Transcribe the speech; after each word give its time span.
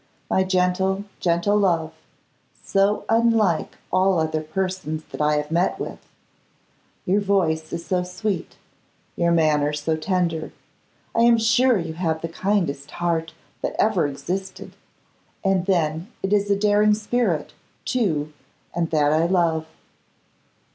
My 0.31 0.43
gentle, 0.43 1.03
gentle 1.19 1.57
love! 1.57 1.93
so 2.63 3.05
unlike 3.07 3.77
all 3.91 4.17
other 4.19 4.41
persons 4.41 5.03
that 5.11 5.21
I 5.21 5.35
have 5.35 5.51
met 5.51 5.79
with! 5.79 5.99
Your 7.05 7.21
voice 7.21 7.71
is 7.71 7.85
so 7.85 8.01
sweet, 8.01 8.55
your 9.15 9.31
manner 9.31 9.73
so 9.73 9.95
tender, 9.95 10.53
I 11.13 11.19
am 11.21 11.37
sure 11.37 11.77
you 11.77 11.93
have 11.93 12.21
the 12.23 12.29
kindest 12.29 12.89
heart 12.89 13.35
that 13.61 13.75
ever 13.77 14.07
existed: 14.07 14.73
and 15.45 15.67
then 15.67 16.11
it 16.23 16.33
is 16.33 16.49
a 16.49 16.57
daring 16.57 16.95
spirit, 16.95 17.53
too, 17.85 18.33
and 18.73 18.89
that 18.89 19.13
I 19.13 19.27
love! 19.27 19.67